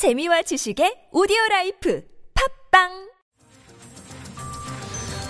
재미와 0.00 0.40
지식의 0.40 1.08
오디오 1.12 1.36
라이프 1.50 2.02
팟빵 2.70 3.10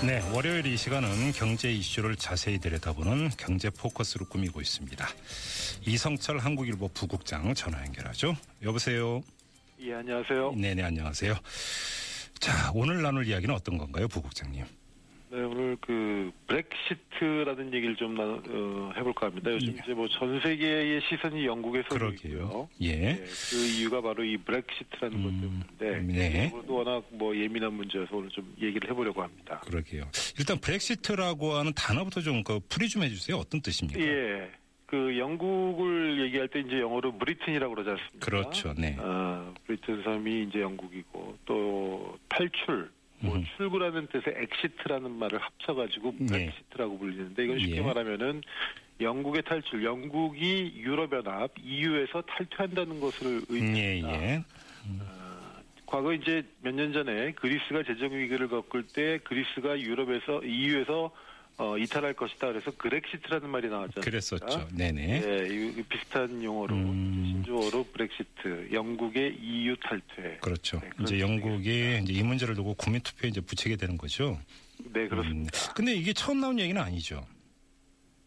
네, 0.07 0.23
월요일 0.33 0.65
이 0.67 0.77
시간은 0.77 1.33
경제 1.33 1.73
이슈를 1.73 2.15
자세히 2.15 2.61
들여다보는 2.61 3.31
경제 3.37 3.69
포커스로 3.69 4.27
꾸미고 4.27 4.61
있습니다. 4.61 5.05
이성철 5.89 6.39
한국일보 6.39 6.87
부국장 6.95 7.53
전화 7.55 7.85
연결하죠. 7.85 8.37
여보세요. 8.63 9.23
예, 9.81 9.95
안녕하세요. 9.95 10.53
네 10.57 10.77
네, 10.77 10.85
안녕하세요. 10.85 11.35
자, 12.39 12.71
오늘 12.73 13.03
나눌 13.03 13.27
이야기는 13.27 13.53
어떤 13.53 13.77
건가요, 13.77 14.07
부국장님? 14.07 14.65
네, 15.33 15.41
오늘 15.43 15.77
그 15.81 16.33
브렉시트라는 16.49 17.73
얘기를 17.73 17.95
좀 17.95 18.15
나, 18.17 18.25
어, 18.25 18.93
해볼까 18.97 19.27
합니다. 19.29 19.53
요즘 19.53 19.75
예. 19.75 19.81
이제 19.83 19.95
뭐 19.95 20.09
전 20.09 20.41
세계의 20.41 21.01
시선이 21.09 21.47
영국에 21.47 21.83
서 21.83 21.89
그러게요. 21.91 22.17
있고요. 22.17 22.69
예. 22.81 22.97
네, 22.97 23.25
그 23.51 23.57
이유가 23.79 24.01
바로 24.01 24.25
이 24.25 24.37
브렉시트라는 24.39 25.17
음, 25.17 25.23
것 25.23 25.79
때문인데 25.79 26.13
네. 26.13 26.51
도 26.67 26.75
워낙 26.75 27.05
뭐 27.11 27.37
예민한 27.37 27.73
문제여서 27.75 28.17
오늘 28.17 28.29
좀 28.31 28.53
얘기를 28.61 28.91
해보려고 28.91 29.23
합니다. 29.23 29.61
그러게요. 29.67 30.09
일단 30.39 30.59
브렉시트라고 30.59 31.53
하는 31.55 31.73
단어부터 31.75 32.21
좀 32.23 32.43
그 32.43 32.59
풀이 32.69 32.89
좀 32.89 33.03
해주세요. 33.05 33.37
어떤 33.37 33.61
뜻입니까? 33.61 34.01
예. 34.01 34.51
그 34.87 35.17
영국을 35.19 36.21
얘기할 36.25 36.49
때 36.49 36.59
이제 36.61 36.81
영어로 36.81 37.13
Britain이라고 37.19 37.73
그러지 37.75 37.91
않습니까? 37.91 38.19
그렇죠. 38.27 38.75
네. 38.77 38.97
어, 38.99 39.55
브리튼 39.67 40.03
섬이 40.03 40.45
이제 40.49 40.61
영국이고 40.63 41.37
또 41.45 42.19
탈출, 42.29 42.91
뭐 43.21 43.37
음. 43.37 43.45
출구라는 43.57 44.09
뜻의 44.09 44.35
exit라는 44.37 45.11
말을 45.11 45.39
합쳐가지고 45.39 46.15
네. 46.21 46.27
브렉시트라고 46.27 46.99
불리는데 46.99 47.45
이건 47.45 47.59
쉽게 47.59 47.77
예. 47.77 47.81
말하면은 47.81 48.43
영국의 49.01 49.43
탈출, 49.43 49.85
영국이 49.85 50.73
유럽연합 50.77 51.53
EU에서 51.63 52.23
탈퇴한다는 52.23 53.01
것을 53.01 53.41
예, 53.51 53.55
의미합니다. 53.55 54.23
예. 54.23 54.45
과거 55.87 56.13
이제 56.13 56.43
몇 56.63 56.73
년 56.75 56.93
전에 56.93 57.33
그리스가 57.33 57.83
재정 57.83 58.13
위기를 58.13 58.49
겪을 58.49 58.87
때 58.87 59.19
그리스가 59.25 59.79
유럽에서 59.81 60.43
EU에서 60.45 61.11
어, 61.61 61.77
이탈할 61.77 62.15
것이다. 62.15 62.47
그래서 62.49 62.71
그렉시트라는 62.71 63.51
말이 63.51 63.67
않습니까? 63.67 64.01
그랬었죠. 64.01 64.67
네네. 64.75 65.23
예, 65.23 65.47
이 65.47 65.83
비슷한 65.83 66.43
용어로 66.43 66.75
음. 66.75 67.43
신조어로 67.45 67.85
브렉시트, 67.93 68.71
영국의 68.73 69.37
EU 69.43 69.77
탈퇴. 69.77 70.39
그렇죠. 70.41 70.81
네, 70.81 70.89
이제 71.03 71.21
영국이 71.21 72.01
이제 72.03 72.13
이 72.15 72.23
문제를 72.23 72.55
두고 72.55 72.73
국민 72.75 73.03
투표에 73.03 73.29
이제 73.29 73.43
붙이게 73.43 73.77
되는 73.77 73.99
거죠. 73.99 74.41
네, 74.91 75.07
그렇습니다. 75.07 75.51
음, 75.55 75.75
근데 75.75 75.93
이게 75.93 76.15
처음 76.15 76.41
나온 76.41 76.59
얘기는 76.59 76.81
아니죠. 76.81 77.27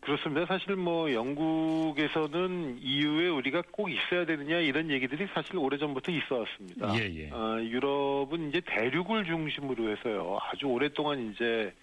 그렇습니다. 0.01 0.45
사실 0.45 0.75
뭐 0.75 1.11
영국에서는 1.11 2.77
EU에 2.83 3.29
우리가 3.29 3.63
꼭 3.71 3.89
있어야 3.89 4.27
되느냐 4.27 4.59
이런 4.59 4.91
얘기들이 4.91 5.25
사실 5.33 5.57
오래전부터 5.57 6.11
있어 6.11 6.37
왔습니다. 6.39 6.93
예, 6.99 7.11
예. 7.15 7.29
어, 7.31 7.57
유럽은 7.63 8.49
이제 8.49 8.61
대륙을 8.63 9.25
중심으로 9.25 9.89
해서요. 9.89 10.37
아주 10.51 10.67
오랫동안 10.67 11.31
이제 11.33 11.73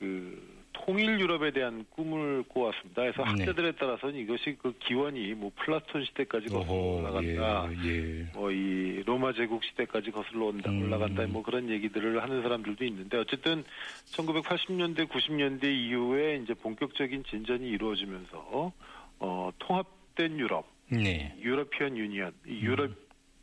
그 0.00 0.57
통일 0.84 1.20
유럽에 1.20 1.50
대한 1.50 1.84
꿈을 1.90 2.44
꿔왔습니다. 2.48 3.02
그래서 3.02 3.24
네. 3.24 3.44
학자들에 3.44 3.72
따라서는 3.72 4.16
이것이 4.16 4.56
그 4.60 4.72
기원이 4.78 5.34
뭐 5.34 5.50
플라톤 5.56 6.04
시대까지 6.04 6.48
거슬러 6.48 6.74
올라간다. 6.74 7.68
예, 7.84 7.88
예. 7.88 8.26
뭐이 8.34 9.02
로마 9.04 9.32
제국 9.32 9.62
시대까지 9.64 10.10
거슬러 10.10 10.46
온다 10.46 10.70
음. 10.70 10.82
올라간다 10.82 11.26
뭐 11.26 11.42
그런 11.42 11.68
얘기들을 11.68 12.22
하는 12.22 12.42
사람들도 12.42 12.84
있는데 12.84 13.18
어쨌든 13.18 13.64
1980년대 14.12 15.08
90년대 15.08 15.64
이후에 15.64 16.36
이제 16.42 16.54
본격적인 16.54 17.24
진전이 17.24 17.68
이루어지면서 17.68 18.72
어 19.20 19.50
통합된 19.58 20.38
유럽 20.38 20.66
네. 20.90 21.34
유러피언 21.40 21.96
유니언 21.96 22.32
이 22.46 22.60
유럽 22.60 22.90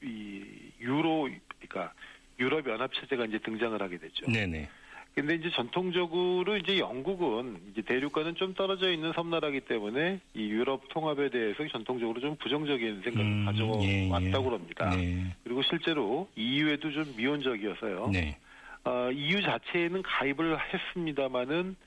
이 0.02 0.44
유로 0.80 1.30
그러니까 1.60 1.94
유럽 2.40 2.68
연합 2.68 2.94
체제가 2.94 3.26
이제 3.26 3.40
등장을 3.40 3.82
하게 3.82 3.98
됐죠. 3.98 4.26
네네. 4.32 4.70
근데 5.16 5.36
이제 5.36 5.50
전통적으로 5.56 6.58
이제 6.58 6.78
영국은 6.78 7.58
이제 7.72 7.82
대륙과는 7.82 8.36
좀 8.36 8.54
떨어져 8.54 8.92
있는 8.92 9.14
섬나라기 9.14 9.62
때문에 9.62 10.20
이 10.34 10.50
유럽 10.50 10.90
통합에 10.90 11.30
대해서 11.30 11.66
전통적으로 11.70 12.20
좀 12.20 12.36
부정적인 12.36 13.02
생각을 13.02 13.26
음, 13.26 13.46
가져왔다고 13.46 14.54
합니다. 14.54 14.90
네. 14.90 15.34
그리고 15.46 15.62
실제로 15.64 16.28
EU에도 16.36 16.92
좀 16.92 17.14
미온적이어서요. 17.16 18.10
네. 18.12 18.38
어, 18.84 19.10
EU 19.10 19.42
자체에는 19.42 20.04
가입을 20.04 20.58
했습니다마는 20.74 21.78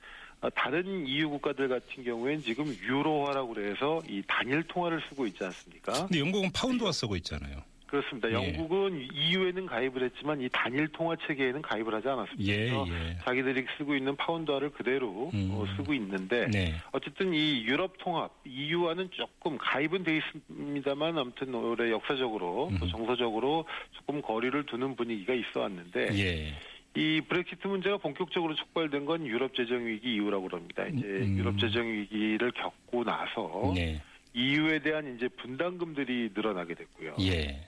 어, 0.41 0.49
다른 0.49 1.05
EU 1.05 1.29
국가들 1.29 1.67
같은 1.67 2.03
경우에는 2.03 2.41
지금 2.41 2.65
유로화라고 2.65 3.53
그래서 3.53 4.01
이 4.09 4.23
단일 4.27 4.63
통화를 4.63 5.03
쓰고 5.07 5.27
있지 5.27 5.43
않습니까? 5.43 6.07
근데 6.07 6.19
영국은 6.19 6.49
파운드화 6.51 6.91
쓰고 6.91 7.15
있잖아요. 7.17 7.57
그렇습니다. 7.89 8.29
예. 8.29 8.33
영국은 8.33 9.07
EU에는 9.11 9.65
가입을 9.65 10.03
했지만 10.03 10.41
이 10.41 10.49
단일 10.51 10.87
통화 10.89 11.15
체계에는 11.27 11.61
가입을 11.61 11.93
하지 11.93 12.07
않았습니다. 12.07 12.51
예, 12.53 12.67
예. 12.67 13.17
자기들이 13.23 13.65
쓰고 13.77 13.95
있는 13.95 14.15
파운드화를 14.15 14.69
그대로 14.71 15.31
음. 15.33 15.49
어, 15.53 15.65
쓰고 15.75 15.93
있는데 15.95 16.47
네. 16.51 16.75
어쨌든 16.91 17.33
이 17.33 17.63
유럽 17.65 17.97
통합 17.97 18.31
EU와는 18.45 19.09
조금 19.11 19.57
가입은 19.57 20.03
돼 20.03 20.17
있습니다만 20.17 21.17
아무튼 21.17 21.53
올해 21.55 21.89
역사적으로 21.89 22.69
또 22.79 22.85
음. 22.85 22.89
정서적으로 22.91 23.65
조금 23.93 24.21
거리를 24.21 24.63
두는 24.67 24.95
분위기가 24.95 25.33
있어 25.33 25.61
왔는데 25.61 26.09
예. 26.13 26.53
이 26.95 27.21
브렉시트 27.21 27.67
문제가 27.67 27.97
본격적으로 27.97 28.53
촉발된 28.55 29.05
건 29.05 29.25
유럽 29.25 29.55
재정 29.55 29.85
위기 29.85 30.15
이후라고 30.15 30.47
그럽니다. 30.47 30.85
이제 30.85 31.05
음. 31.05 31.37
유럽 31.37 31.57
재정 31.57 31.87
위기를 31.87 32.51
겪고 32.51 33.03
나서 33.03 33.71
네. 33.75 34.01
EU에 34.33 34.79
대한 34.79 35.15
이제 35.15 35.27
분담금들이 35.27 36.31
늘어나게 36.35 36.75
됐고요. 36.75 37.15
예. 37.21 37.59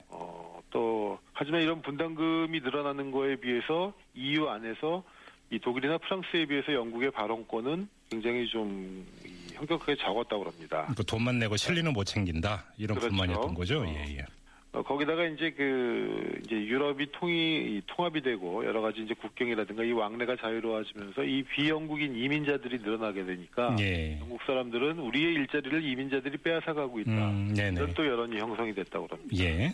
하지만 1.41 1.63
이런 1.63 1.81
분담금이 1.81 2.59
늘어나는 2.59 3.09
거에 3.09 3.35
비해서 3.35 3.93
EU 4.13 4.47
안에서 4.47 5.03
이 5.49 5.57
독일이나 5.57 5.97
프랑스에 5.97 6.45
비해서 6.45 6.71
영국의 6.71 7.09
발언권은 7.09 7.87
굉장히 8.11 8.47
좀 8.47 9.03
이, 9.25 9.51
현격하게 9.55 9.95
적었다고 9.95 10.43
합니다. 10.43 10.93
그 10.95 11.03
돈만 11.03 11.39
내고 11.39 11.57
실리는 11.57 11.91
못 11.93 12.03
챙긴다 12.03 12.65
이런 12.77 12.95
그렇죠. 12.99 13.09
불만이었던 13.09 13.55
거죠. 13.55 13.81
어. 13.81 13.87
예, 13.87 14.17
예. 14.17 14.25
어, 14.73 14.83
거기다가 14.83 15.25
이제 15.25 15.49
그 15.49 16.39
이제 16.45 16.55
유럽이 16.55 17.07
통이 17.11 17.33
이 17.33 17.81
통합이 17.87 18.21
되고 18.21 18.63
여러 18.63 18.81
가지 18.81 19.01
이제 19.01 19.15
국경이라든가 19.15 19.83
이 19.83 19.93
왕래가 19.93 20.35
자유로워지면서 20.35 21.23
이 21.23 21.41
비영국인 21.41 22.15
이민자들이 22.15 22.77
늘어나게 22.83 23.25
되니까 23.25 23.75
예. 23.79 24.19
영국 24.19 24.39
사람들은 24.45 24.99
우리의 24.99 25.33
일자리를 25.33 25.83
이민자들이 25.83 26.37
빼앗아가고 26.37 26.99
있다. 26.99 27.11
음, 27.11 27.51
네네. 27.55 27.81
이런 27.81 27.93
또 27.95 28.05
여론이 28.05 28.37
형성이 28.37 28.75
됐다고 28.75 29.07
합니다. 29.09 29.43
예. 29.43 29.73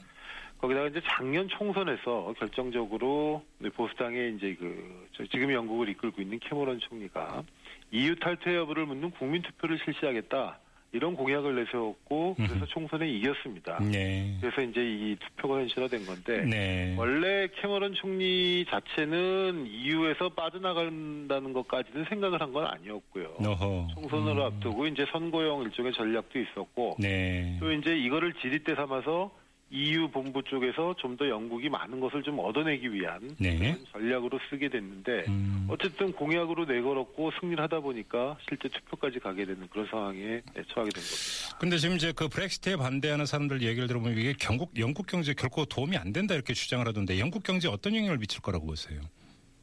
거기다가 0.60 0.88
이제 0.88 1.02
작년 1.08 1.48
총선에서 1.50 2.34
결정적으로 2.40 3.44
보수당의 3.76 4.36
이제 4.36 4.56
그 4.60 5.08
저- 5.14 5.26
지금 5.28 5.52
영국을 5.52 5.90
이끌고 5.90 6.22
있는 6.22 6.40
캐머런 6.40 6.80
총리가 6.80 7.44
EU 7.92 8.16
탈퇴 8.16 8.56
여부를 8.56 8.86
묻는 8.86 9.12
국민 9.12 9.42
투표를 9.44 9.80
실시하겠다 9.86 10.58
이런 10.94 11.16
공약을 11.16 11.54
내세웠고 11.64 12.36
그래서. 12.36 12.66
총선에 12.68 13.08
이겼습니다. 13.10 13.78
네. 13.84 14.36
그래서 14.42 14.62
이제 14.62 14.82
이 14.82 15.16
투표가 15.18 15.60
현실화된 15.60 16.06
건데 16.06 16.44
네. 16.46 16.96
원래 16.98 17.48
캐머런 17.62 17.94
총리 17.94 18.66
자체는 18.70 19.68
EU에서 19.68 20.30
빠져나간다는 20.30 21.54
것까지는 21.54 22.06
생각을 22.06 22.42
한 22.42 22.52
건 22.54 22.66
아니었고요. 22.66 23.36
너허. 23.42 23.88
총선을 23.94 24.38
음. 24.38 24.42
앞두고 24.44 24.88
이제 24.88 25.06
선거용 25.12 25.64
일종의 25.64 25.92
전략도 25.94 26.40
있었고 26.40 26.96
네. 27.00 27.58
또 27.60 27.72
이제 27.74 27.96
이거를 27.96 28.34
지렛대 28.42 28.74
삼아서 28.76 29.30
EU 29.70 30.10
본부 30.10 30.42
쪽에서 30.44 30.96
좀 30.98 31.18
더 31.18 31.28
영국이 31.28 31.68
많은 31.68 32.00
것을 32.00 32.22
좀 32.22 32.38
얻어내기 32.38 32.94
위한 32.94 33.20
네. 33.40 33.76
전략으로 33.92 34.40
쓰게 34.50 34.70
됐는데 34.70 35.26
음. 35.28 35.66
어쨌든 35.68 36.12
공약으로 36.14 36.66
내걸었고 36.66 37.32
승리를 37.40 37.62
하다 37.64 37.80
보니까 37.80 38.38
실제 38.48 38.70
투표까지 38.70 39.20
가게 39.20 39.46
되는 39.46 39.68
그런 39.70 39.88
상황에 39.88 40.42
처하게 40.54 40.92
된 40.92 41.02
겁니다. 41.02 41.58
근데 41.60 41.78
지금 41.78 41.96
이제 41.96 42.12
그 42.16 42.28
브렉시트에 42.28 42.76
반대하는 42.76 43.26
사람들 43.26 43.64
얘기를 43.64 43.88
들어보면 43.88 44.16
이게 44.16 44.34
경국 44.40 44.72
영국 44.78 45.08
경제 45.08 45.34
결코 45.34 45.66
도움이 45.66 45.98
안 45.98 46.14
된다 46.14 46.36
이렇게 46.36 46.54
주장을 46.54 46.88
하던데 46.88 47.20
영국 47.20 47.42
경제에 47.42 47.72
어떤 47.72 47.96
영향을 47.96 48.20
미칠 48.20 48.42
거라고 48.42 48.68
보세요? 48.68 49.02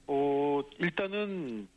어, 0.08 0.60
일단은 0.80 1.68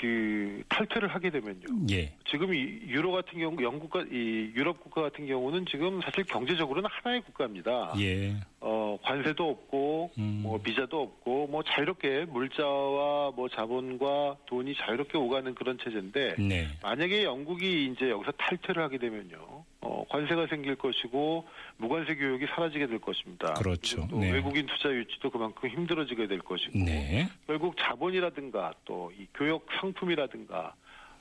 그 0.00 0.62
탈퇴를 0.68 1.08
하게 1.08 1.30
되면요. 1.30 1.66
예. 1.90 2.12
지금 2.30 2.54
이 2.54 2.80
유로 2.86 3.10
같은 3.10 3.38
경우 3.38 3.60
영국과 3.60 4.04
이 4.12 4.52
유럽 4.54 4.80
국가 4.80 5.02
같은 5.02 5.26
경우는 5.26 5.66
지금 5.68 6.00
사실 6.02 6.24
경제적으로는 6.24 6.88
하나의 6.92 7.20
국가입니다. 7.22 7.94
예. 7.98 8.36
어, 8.60 8.96
관세도 9.02 9.48
없고, 9.48 10.10
음. 10.18 10.40
뭐, 10.42 10.58
비자도 10.60 11.00
없고, 11.00 11.46
뭐, 11.46 11.62
자유롭게 11.62 12.26
물자와 12.26 13.32
뭐, 13.34 13.48
자본과 13.48 14.36
돈이 14.46 14.74
자유롭게 14.76 15.16
오가는 15.16 15.54
그런 15.54 15.78
체제인데, 15.78 16.34
네. 16.38 16.66
만약에 16.82 17.22
영국이 17.24 17.86
이제 17.86 18.10
여기서 18.10 18.32
탈퇴를 18.32 18.82
하게 18.82 18.98
되면요, 18.98 19.64
어, 19.88 20.04
관세가 20.10 20.46
생길 20.48 20.76
것이고, 20.76 21.46
무관세 21.78 22.14
교육이 22.14 22.46
사라지게 22.54 22.86
될 22.86 22.98
것입니다. 23.00 23.54
그렇죠. 23.54 24.06
또 24.08 24.18
네. 24.20 24.30
외국인 24.32 24.66
투자 24.66 24.90
유치도 24.90 25.30
그만큼 25.30 25.68
힘들어지게 25.68 26.26
될 26.26 26.38
것이고, 26.40 26.78
네. 26.78 27.28
결국 27.46 27.74
자본이라든가 27.78 28.74
또 28.84 29.08
이 29.18 29.26
교육 29.34 29.66
상품이라든가 29.80 30.74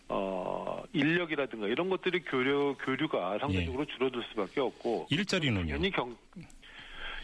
어 0.10 0.84
인력이라든가 0.94 1.68
이런 1.68 1.90
것들이 1.90 2.22
교류 2.22 2.76
교류가 2.80 3.40
상대적으로 3.40 3.86
줄어들 3.86 4.24
수밖에 4.30 4.62
없고 4.62 5.08
일자리는요? 5.10 5.62
당연히 5.68 5.92
경 5.92 6.16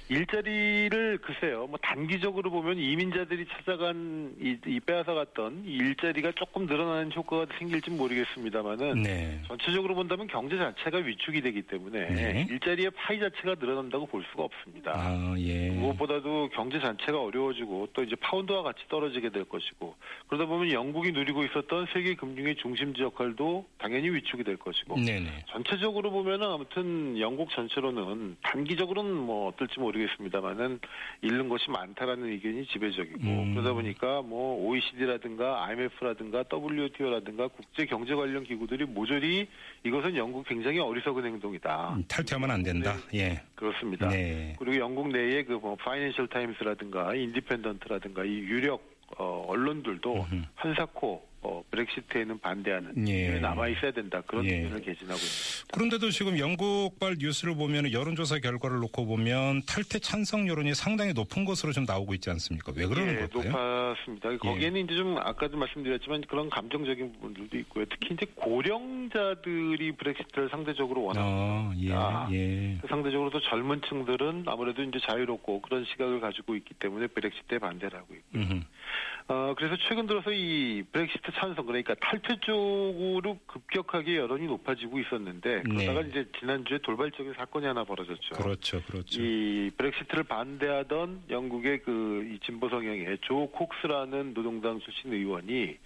일자리를 0.10 1.20
글쎄요, 1.20 1.68
뭐 1.68 1.80
단기적으로 1.82 2.52
보면 2.52 2.78
이민자들이 2.78 3.46
찾아간 3.48 4.36
이, 4.40 4.58
이 4.68 4.80
빼앗아 4.82 5.14
갔던 5.14 5.64
이 5.66 5.76
일자리가 5.78 6.34
조금 6.36 6.66
늘어나는 6.66 7.14
효과가 7.14 7.48
생길지 7.58 7.92
모르겠습니다만은 7.92 9.02
네. 9.02 9.40
전체적으로 9.48 9.96
본다면 9.96 10.28
경제 10.28 10.58
자체가 10.58 10.98
위축이 10.98 11.42
되기 11.42 11.62
때문에 11.62 12.10
네. 12.10 12.48
일자리의 12.50 12.92
파이 12.92 13.20
자체가 13.20 13.56
늘어난다고 13.60 14.06
볼 14.08 14.24
수가 14.32 14.44
없습니다. 14.44 14.92
아, 14.94 15.36
예. 15.38 15.70
무엇보다도 15.70 16.50
경제 16.54 16.80
자체가 16.80 17.22
어려워지고 17.22 17.90
또 17.94 18.04
이제 18.04 18.16
파운드와 18.18 18.64
같이 18.64 18.82
떨어지게 18.90 19.30
될 19.30 19.46
것이고 19.46 19.96
그러다 20.28 20.46
보면 20.46 20.72
영국이 20.72 21.12
누리고 21.12 21.46
있었던 21.46 21.88
세계 21.94 22.16
금융의 22.16 22.58
중심지 22.58 23.02
역할도 23.04 23.66
당연히 23.78 24.10
위축이 24.10 24.44
될 24.44 24.58
것이고 24.58 25.00
네네. 25.00 25.46
전체적으로 25.48 26.12
보면은 26.12 26.48
아무튼 26.48 27.18
영국 27.20 27.50
전체로는 27.52 28.36
단기적으로는 28.42 29.16
뭐 29.16 29.48
어떨지 29.48 29.80
모르 29.80 29.93
겠습니다만은 30.00 30.80
잃는 31.24 31.50
것이 31.50 31.72
많다라는 31.72 32.30
의견이 32.30 32.66
지배적이고 32.68 33.20
음. 33.22 33.54
그러다 33.56 33.74
보니까 33.74 34.22
뭐 34.22 34.56
OECD라든가 34.68 35.66
IMF라든가 35.66 36.44
WTO라든가 36.54 37.48
국제 37.48 37.86
경제 37.86 38.14
관련 38.14 38.44
기구들이 38.44 38.86
모조리 38.86 39.48
이것은 39.84 40.16
영국 40.16 40.48
굉장히 40.48 40.80
어리석은 40.80 41.26
행동이다. 41.26 41.94
음, 41.96 42.04
탈퇴하면 42.08 42.52
안 42.52 42.62
된다. 42.62 42.96
예. 43.16 43.42
그렇습니다. 43.56 44.08
네. 44.10 44.56
그리고 44.60 44.78
영국 44.78 45.08
내에 45.10 45.44
그 45.44 45.54
뭐 45.64 45.76
파이낸셜 45.78 46.28
타임스라든가 46.28 47.16
인디펜던트라든가 47.16 48.26
이 48.26 48.30
유력 48.40 48.84
어, 49.18 49.46
언론들도. 49.48 50.26
한사코 50.56 51.24
어, 51.44 51.62
브렉시트에는 51.72 52.40
반대하는 52.40 53.08
예. 53.08 53.40
남아 53.40 53.68
있어야 53.70 53.92
된다 53.92 54.22
그런 54.26 54.46
예. 54.46 54.56
의견을 54.56 54.82
개진하고 54.82 55.16
있습니다. 55.16 55.74
그런데도 55.74 56.10
지금 56.10 56.40
영국발 56.40 57.18
뉴스를 57.20 57.56
보면 57.56 57.92
여론조사 57.92 58.40
결과를 58.40 58.80
놓고 58.80 59.06
보면 59.06 59.62
탈퇴 59.68 60.00
찬성 60.00 60.48
여론이 60.48 60.74
상당히 60.74 61.14
높은 61.14 61.44
것으로 61.44 61.74
좀 61.74 61.84
나오고 61.84 62.14
있지 62.14 62.30
않습니까? 62.30 62.72
왜 62.76 62.86
그러는 62.86 63.14
예, 63.14 63.28
걸까요? 63.28 63.52
높았습니다. 63.52 64.38
거기에는 64.38 64.86
이제 64.86 64.96
좀 64.96 65.18
아까도 65.18 65.58
말씀드렸지만 65.58 66.22
그런 66.30 66.50
감정적인 66.50 67.14
부분들도 67.14 67.58
있고요. 67.60 67.86
특히 67.90 68.14
이제 68.14 68.26
고령자들이 68.36 69.92
브렉시트를 69.94 70.50
상대적으로 70.50 71.04
원합니다. 71.04 71.36
어, 71.36 71.74
예, 71.78 71.94
아. 71.94 72.30
예. 72.32 72.78
상대적으로 72.88 73.30
또 73.32 73.42
젊은 73.42 73.82
층들은 73.90 74.46
아무래도 74.48 74.82
이제 74.82 74.98
자유롭고 75.08 75.62
그런 75.62 75.84
시각을 75.92 76.22
가지고 76.22 76.56
있기 76.56 76.74
때문에 76.76 77.08
브렉시트에 77.08 77.60
반대를 77.60 78.00
하고 78.00 78.14
있고. 78.14 78.26
음흠. 78.36 78.62
어, 79.28 79.54
그래서 79.58 79.78
최근 79.88 80.06
들어서 80.06 80.32
이 80.32 80.84
브렉시트 80.92 81.32
찬성, 81.34 81.66
그러니까 81.66 81.96
탈퇴 81.96 82.38
쪽으로 82.42 83.40
급격하게 83.48 84.18
여론이 84.18 84.46
높아지고 84.48 85.00
있었는데, 85.00 85.64
그러다가 85.64 86.02
네. 86.02 86.10
이제 86.10 86.26
지난주에 86.40 86.80
돌발적인 86.80 87.34
사건이 87.34 87.66
하나 87.66 87.84
벌어졌죠. 87.84 88.36
그렇죠, 88.36 88.82
그렇죠. 88.84 89.22
이 89.22 89.72
브렉시트를 89.78 90.24
반대하던 90.24 91.24
영국의 91.30 91.82
그 91.84 92.14
이 92.24 92.40
진보 92.46 92.70
성향의 92.70 93.18
조 93.22 93.48
콕스라는 93.48 94.34
노동당 94.34 94.80
출신 94.80 95.14
의원이 95.14 95.78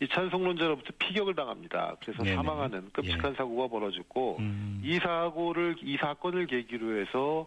이 0.00 0.08
찬성론자로부터 0.08 0.92
피격을 0.98 1.34
당합니다. 1.34 1.96
그래서 2.00 2.22
네네. 2.22 2.36
사망하는 2.36 2.90
끔찍한 2.92 3.32
예. 3.32 3.36
사고가 3.36 3.68
벌어졌고, 3.68 4.38
음. 4.40 4.80
이 4.84 4.98
사고를 4.98 5.76
이 5.82 5.96
사건을 5.96 6.46
계기로 6.46 7.00
해서 7.00 7.46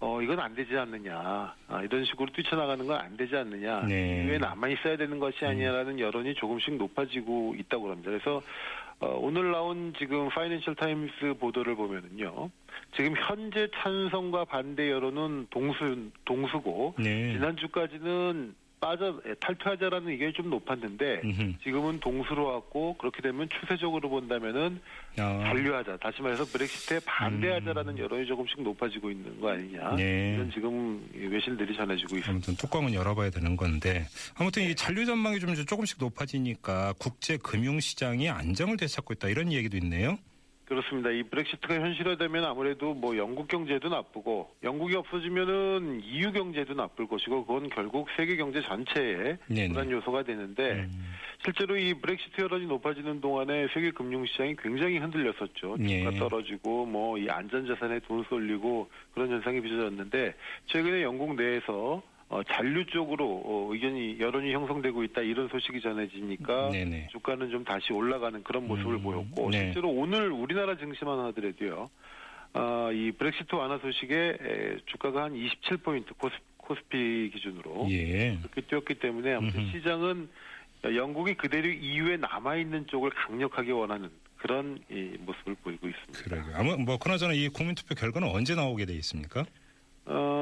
어 0.00 0.22
이건 0.22 0.38
안 0.38 0.54
되지 0.54 0.76
않느냐 0.76 1.54
아, 1.68 1.82
이런 1.82 2.04
식으로 2.04 2.30
뛰쳐나가는 2.32 2.86
건 2.86 2.98
안 3.00 3.16
되지 3.16 3.36
않느냐 3.36 3.80
네. 3.86 4.22
음. 4.22 4.28
왜 4.30 4.38
남아 4.38 4.68
있어야 4.68 4.96
되는 4.96 5.18
것이 5.18 5.44
아니냐라는 5.44 5.98
여론이 5.98 6.34
조금씩 6.34 6.76
높아지고 6.76 7.54
있다고 7.58 7.90
합니다. 7.90 8.10
그래서 8.10 8.42
어, 9.00 9.18
오늘 9.20 9.50
나온 9.52 9.92
지금 9.98 10.28
파이낸셜 10.28 10.74
타임스 10.76 11.34
보도를 11.40 11.74
보면은요 11.76 12.50
지금 12.96 13.14
현재 13.16 13.68
찬성과 13.74 14.44
반대 14.46 14.90
여론은 14.90 15.48
동수 15.50 16.10
동수고 16.24 16.94
네. 16.98 17.32
지난주까지는 17.32 18.54
빠져 18.80 19.20
예, 19.26 19.34
탈퇴하자라는 19.34 20.08
의견이 20.08 20.32
좀 20.32 20.50
높았는데 20.50 21.22
음흠. 21.24 21.54
지금은 21.62 22.00
동수로 22.00 22.44
왔고 22.46 22.96
그렇게 22.98 23.22
되면 23.22 23.48
추세적으로 23.48 24.08
본다면은 24.08 24.80
아, 25.18 25.42
잔류하자. 25.42 25.96
다시 25.98 26.22
말해서 26.22 26.44
브렉시트에 26.44 27.00
반대하자라는 27.04 27.98
여론이 27.98 28.26
조금씩 28.26 28.62
높아지고 28.62 29.10
있는 29.10 29.40
거 29.40 29.50
아니냐. 29.50 29.90
음. 29.90 29.96
네. 29.96 30.34
이런 30.34 30.50
지금 30.52 31.08
외신들이 31.14 31.76
전해지고 31.76 32.16
있습니다. 32.16 32.30
아무튼 32.30 32.56
뚜껑은 32.56 32.94
열어봐야 32.94 33.30
되는 33.30 33.56
건데 33.56 34.06
아무튼 34.36 34.62
이 34.64 34.74
잔류 34.74 35.06
전망이 35.06 35.40
좀 35.40 35.54
조금씩 35.54 35.98
높아지니까 35.98 36.94
국제 36.98 37.36
금융 37.36 37.80
시장이 37.80 38.28
안정을 38.28 38.76
되찾고 38.76 39.14
있다 39.14 39.28
이런 39.28 39.52
얘기도 39.52 39.76
있네요. 39.78 40.18
그렇습니다. 40.68 41.10
이 41.10 41.22
브렉시트가 41.22 41.74
현실화되면 41.74 42.44
아무래도 42.44 42.94
뭐 42.94 43.16
영국 43.16 43.48
경제도 43.48 43.88
나쁘고 43.88 44.50
영국이 44.62 44.96
없어지면은 44.96 46.00
EU 46.04 46.32
경제도 46.32 46.74
나쁠 46.74 47.06
것이고 47.06 47.46
그건 47.46 47.68
결국 47.70 48.08
세계 48.16 48.36
경제 48.36 48.60
전체에. 48.62 49.38
불안 49.68 49.90
요소가 49.90 50.22
되는데 50.22 50.72
음. 50.72 51.14
실제로 51.44 51.76
이 51.76 51.94
브렉시트 51.94 52.40
여론이 52.40 52.66
높아지는 52.66 53.20
동안에 53.20 53.68
세계 53.72 53.90
금융 53.90 54.26
시장이 54.26 54.56
굉장히 54.56 54.98
흔들렸었죠. 54.98 55.76
예. 55.80 56.04
주가 56.04 56.10
떨어지고 56.18 56.86
뭐 56.86 57.18
이 57.18 57.28
안전 57.28 57.66
자산에 57.66 58.00
돈 58.00 58.24
쏠리고 58.28 58.88
그런 59.12 59.30
현상이 59.30 59.60
빚어졌는데 59.60 60.34
최근에 60.66 61.02
영국 61.02 61.34
내에서 61.34 62.02
어, 62.30 62.42
잔류 62.42 62.84
쪽으로 62.86 63.42
어, 63.44 63.68
의견이 63.72 64.18
여론이 64.20 64.52
형성되고 64.52 65.02
있다 65.04 65.22
이런 65.22 65.48
소식이 65.48 65.80
전해지니까 65.80 66.70
네네. 66.70 67.08
주가는 67.10 67.50
좀 67.50 67.64
다시 67.64 67.92
올라가는 67.92 68.42
그런 68.42 68.68
모습을 68.68 68.94
음, 68.94 69.02
보였고 69.02 69.50
네. 69.50 69.64
실제로 69.66 69.88
오늘 69.90 70.30
우리나라 70.30 70.76
증시만 70.76 71.18
하더라도요. 71.26 71.88
아, 72.52 72.90
이 72.92 73.12
브렉시트 73.12 73.54
완화 73.54 73.78
소식에 73.78 74.38
에, 74.40 74.76
주가가 74.86 75.24
한 75.24 75.32
27포인트 75.34 76.16
코스, 76.18 76.34
코스피 76.58 77.30
기준으로 77.32 77.86
예. 77.90 78.36
그렇게 78.42 78.60
뛰었기 78.62 78.94
때문에 78.96 79.34
아무튼 79.34 79.60
음흠. 79.60 79.70
시장은 79.72 80.28
영국이 80.84 81.34
그대로 81.34 81.68
EU에 81.68 82.18
남아 82.18 82.56
있는 82.56 82.86
쪽을 82.86 83.10
강력하게 83.10 83.72
원하는 83.72 84.10
그런 84.36 84.78
이 84.90 85.16
모습을 85.20 85.56
보이고 85.62 85.88
있습니다. 85.88 86.24
그러게요. 86.24 86.56
아무 86.56 86.76
뭐 86.76 86.98
그나저나 86.98 87.32
이 87.32 87.48
국민투표 87.48 87.94
결과는 87.94 88.28
언제 88.28 88.54
나오게 88.54 88.84
돼 88.86 88.94
있습니까? 88.96 89.44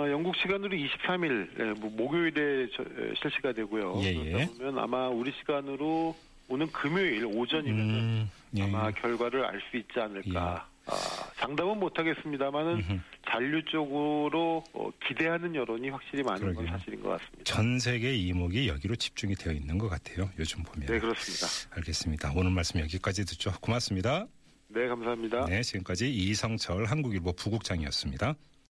어, 0.06 0.11
영국 0.11 0.37
시간으로 0.37 0.76
23일 0.76 1.49
예, 1.61 1.81
뭐 1.81 1.91
목요일에 1.91 2.69
저, 2.76 2.82
에, 2.82 3.14
실시가 3.20 3.53
되고요. 3.53 4.00
예, 4.03 4.14
예. 4.14 4.31
그러다 4.32 4.53
보면 4.58 4.79
아마 4.79 5.08
우리 5.08 5.32
시간으로 5.32 6.17
오는 6.49 6.67
금요일 6.70 7.26
오전이면 7.26 7.81
음, 7.91 8.31
예. 8.56 8.62
아마 8.62 8.91
결과를 8.93 9.44
알 9.44 9.61
수 9.70 9.76
있지 9.76 9.99
않을까. 9.99 10.69
아, 10.88 10.93
장담은 11.38 11.81
못하겠습니다만은. 11.81 13.03
잔류 13.29 13.64
쪽으로 13.64 14.62
어, 14.73 14.88
기대하는 15.08 15.53
여론이 15.53 15.88
확실히 15.91 16.23
많은 16.23 16.41
건 16.41 16.55
그러게요. 16.55 16.79
사실인 16.79 17.03
것 17.03 17.08
같습니다. 17.08 17.43
전 17.43 17.79
세계 17.81 18.15
이목이 18.15 18.69
여기로 18.69 18.94
집중이 18.94 19.34
되어 19.34 19.53
있는 19.53 19.79
것 19.79 19.89
같아요. 19.89 20.31
요즘 20.39 20.63
보면. 20.63 20.86
네, 20.86 21.01
그렇습니다. 21.01 21.46
알겠습니다. 21.77 22.32
오늘 22.36 22.53
말씀 22.53 22.79
여기까지 22.79 23.25
듣죠. 23.27 23.51
고맙습니다. 23.60 24.27
네, 24.69 24.86
감사합니다. 24.86 25.46
네, 25.46 25.60
지금까지 25.63 26.08
이성철 26.08 26.84
한국일보 26.84 27.32
부국장이었습니다. 27.32 28.34